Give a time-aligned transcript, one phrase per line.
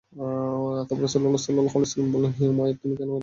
[0.87, 3.19] তারপর রাসূলুল্লাহ সাল্লাল্লাহু আলাইহি ওয়াসাল্লাম বললেন, হে উমাইর, তুমি কেন এলে?